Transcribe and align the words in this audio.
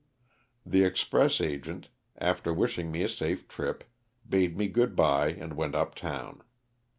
The 0.65 0.83
express 0.83 1.39
agent, 1.39 1.89
after 2.17 2.51
wishing 2.51 2.91
me 2.91 3.03
a 3.03 3.07
safe 3.07 3.47
trip, 3.47 3.83
bade 4.27 4.57
me 4.57 4.67
good 4.67 4.95
bye 4.95 5.27
and 5.29 5.53
went 5.55 5.75
up 5.75 5.93
town. 5.93 6.41